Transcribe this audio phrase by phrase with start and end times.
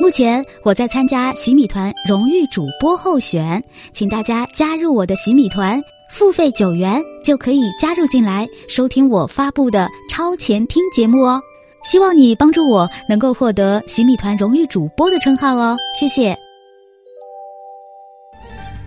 [0.00, 3.62] 目前我在参加洗米团荣誉主播候选，
[3.92, 11.42] 请大家加入我的洗米团，付费九元就可以加入进来，收听我发布的超前听节目哦。
[11.84, 16.38] 希望你帮助我能够获得洗米团荣誉主播的称号哦，谢谢。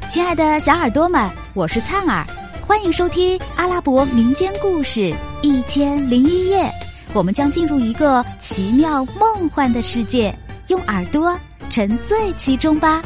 [0.09, 2.25] 亲爱的小耳朵们，我是灿儿，
[2.66, 6.71] 欢迎收听阿拉伯民间故事一千零一夜。
[7.14, 10.34] 我们将进入一个奇妙梦幻的世界。
[10.72, 11.38] 用耳朵
[11.70, 13.02] 沉醉其中吧。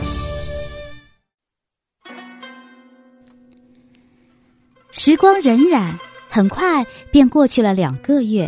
[4.91, 5.91] 时光荏苒，
[6.30, 8.48] 很快便过去了两个月。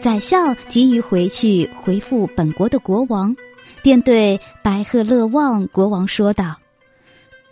[0.00, 3.34] 宰相急于回去回复本国的国王，
[3.82, 6.56] 便对白鹤乐旺国王说道：“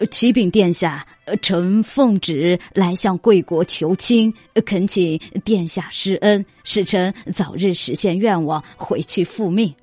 [0.09, 1.05] 启禀殿下，
[1.43, 4.33] 臣奉旨来向贵国求亲，
[4.65, 9.75] 恳请殿下施恩，使臣早日实现愿望，回去复命。”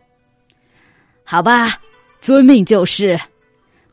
[1.32, 1.78] 好吧，
[2.20, 3.20] 遵命就是。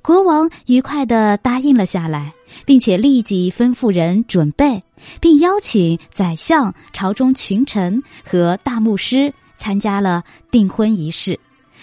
[0.00, 2.32] 国王愉快的答应了下来，
[2.64, 4.82] 并且立即吩咐人准备，
[5.20, 11.38] 并邀请宰相、朝中群臣和大牧师参加了订婚仪式，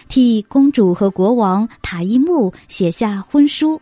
[0.07, 3.79] 替公主和国王塔伊木写下婚书。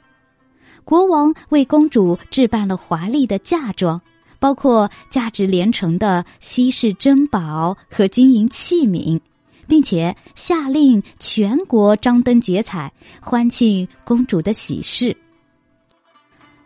[0.84, 4.02] 国王为公主置办了华丽的嫁妆，
[4.42, 9.18] 包括价值连城的稀世珍宝和金银器皿。
[9.67, 15.16] 并且下令全国张灯结彩，欢庆公主的喜事。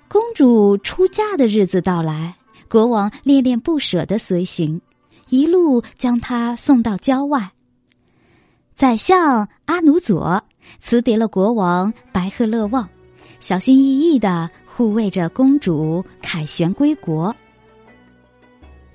[0.08, 2.36] 公主出嫁的日子到来，
[2.70, 4.80] 国王恋恋不舍的随行，
[5.30, 7.52] 一路将她送到郊外。
[8.76, 10.44] 宰相阿努佐
[10.80, 12.88] 辞别了国王白鹤勒旺，
[13.40, 17.36] 小心翼翼的护卫着公主凯旋归国。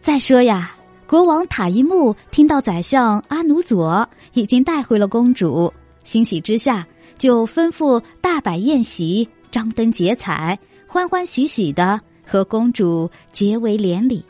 [0.00, 0.74] 再说呀。
[1.11, 6.86] 国王塔伊木听到宰相阿努佐已经带回了公主，欣喜之下
[7.19, 14.25] 就吩咐大摆宴席，张灯结彩，欢欢喜喜的和公主结为连理。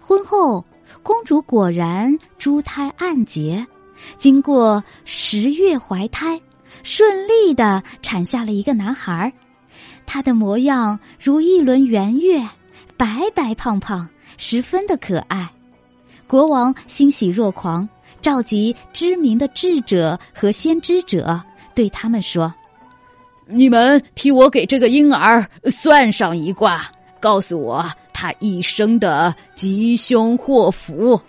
[0.00, 0.64] 婚后，
[1.04, 3.64] 公主果然珠胎暗结，
[4.18, 6.40] 经过十月怀胎，
[6.82, 9.32] 顺利的产下了一个男孩儿。
[10.04, 12.44] 他的模样如一轮圆月，
[12.96, 15.48] 白白胖胖，十分的可爱。
[16.32, 17.86] 国王欣喜若狂，
[18.22, 21.38] 召集知名的智者和先知者，
[21.74, 22.50] 对他们说
[23.44, 27.84] ：“你们替我给这个婴儿算上一卦，告诉我
[28.14, 31.20] 他一生的吉凶祸福。”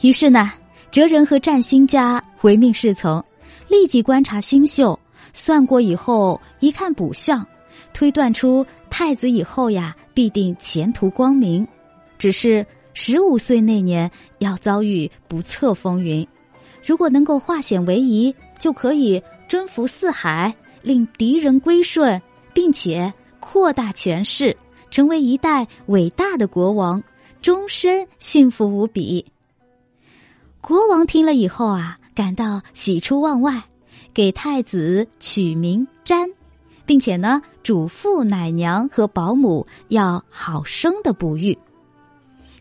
[0.00, 0.50] 于是呢，
[0.90, 3.22] 哲人和占星家唯命是从，
[3.68, 4.98] 立即观察星宿，
[5.34, 7.46] 算过以后一看卜相，
[7.92, 11.68] 推断出太子以后呀必定前途光明，
[12.16, 12.66] 只是。
[12.98, 16.26] 十五岁那年要遭遇不测风云，
[16.82, 22.22] 如果能够化险为夷，就可以征服四海，令敌人归顺，
[22.54, 24.56] 并且扩大权势，
[24.90, 27.02] 成为一代伟大的国王，
[27.42, 29.22] 终身幸福无比。
[30.62, 33.62] 国王听了以后啊，感到喜出望外，
[34.14, 36.30] 给太子取名詹，
[36.86, 41.58] 并且呢，嘱咐奶娘和保姆要好生的哺育。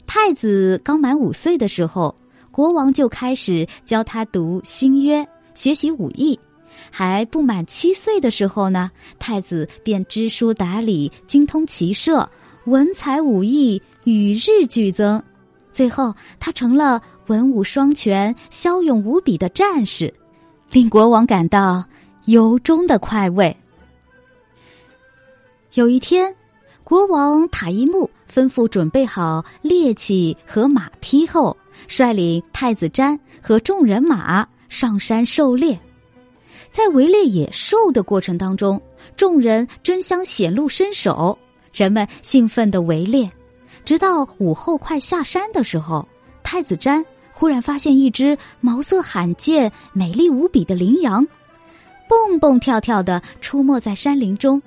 [0.07, 2.15] 太子刚满五岁的时候，
[2.51, 6.37] 国王就开始教他读新约，学习武艺；
[6.89, 8.89] 还不满七岁的时候呢，
[9.19, 12.29] 太子便知书达理，精通骑射，
[12.65, 15.21] 文才武艺与日俱增。
[15.71, 20.13] 最后，他成了文武双全、骁勇无比的战士，
[20.71, 21.83] 令国王感到
[22.25, 23.55] 由衷的快慰。
[25.73, 26.33] 有一天，
[26.83, 28.09] 国王塔伊木。
[28.35, 31.55] 吩咐准备好猎器和马匹后，
[31.87, 35.79] 率领太子詹和众人马上山狩猎。
[36.69, 38.81] 在围猎野兽的过程当中，
[39.15, 41.39] 众人争相显露身手，
[41.73, 43.25] 人们兴奋的围猎。
[43.85, 46.05] 直到午后快下山的时候，
[46.43, 51.25] 太子詹忽然发现一只毛色罕见、美丽无比的羚羊，
[52.09, 54.61] 蹦蹦跳跳的出没在山林中。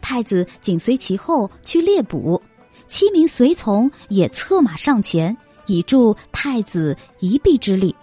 [0.00, 2.42] 太子紧随其后去猎捕。
[2.86, 5.36] 七名随从也策马上前，
[5.66, 7.94] 以助太子一臂之力。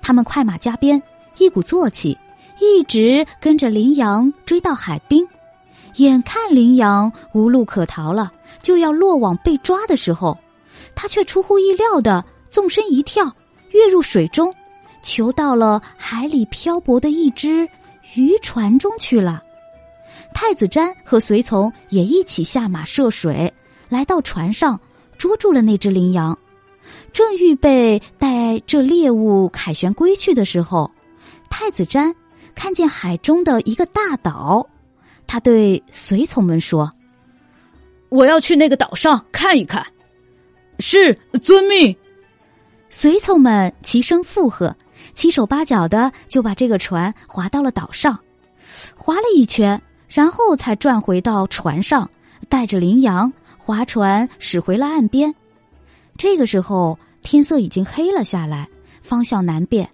[0.00, 1.02] 他们快马加鞭，
[1.38, 2.16] 一鼓作气，
[2.60, 5.26] 一直跟着羚羊追到海滨。
[5.96, 8.32] 眼看羚羊无路可逃了，
[8.62, 10.38] 就要落网被抓的时候，
[10.94, 13.30] 他却出乎意料的纵身一跳，
[13.70, 14.52] 跃入水中，
[15.02, 17.68] 求到了海里漂泊的一只
[18.14, 19.42] 渔船中去了。
[20.34, 23.52] 太子詹和随从也一起下马涉水。
[23.92, 24.80] 来到船上，
[25.18, 26.38] 捉住了那只羚羊，
[27.12, 30.90] 正预备带这猎物凯旋归去的时候，
[31.50, 32.14] 太子詹
[32.54, 34.66] 看见海中的一个大岛，
[35.26, 36.90] 他对随从们说
[38.08, 39.84] ：“我要去那个岛上看一看。”
[40.80, 41.12] 是，
[41.42, 41.94] 遵命。
[42.88, 44.74] 随从们齐声附和，
[45.12, 48.18] 七手八脚的就把这个船划到了岛上，
[48.96, 49.78] 划了一圈，
[50.08, 52.08] 然后才转回到船上，
[52.48, 53.30] 带着羚羊
[53.72, 55.34] 划船驶回了岸边。
[56.18, 58.68] 这个时候天色已经黑了下来，
[59.00, 59.88] 方向难辨，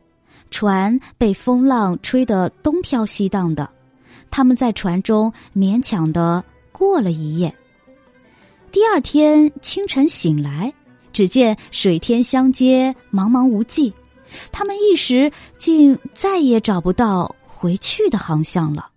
[0.50, 3.70] 船被风浪吹得东飘西荡的。
[4.30, 6.42] 他们在船中勉强的
[6.72, 7.54] 过了一夜。
[8.72, 10.72] 第二天清晨醒来。
[11.10, 13.92] 只见水天相接，茫茫无际，
[14.52, 18.90] 他们一时竟再也找不到回去的航向了。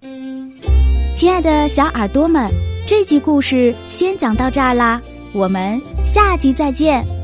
[1.16, 2.52] 亲爱的小耳朵们，
[2.86, 5.02] 这集故事先讲到这儿啦，
[5.32, 7.21] 我们下集再见。